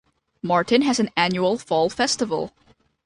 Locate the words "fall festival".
1.59-2.51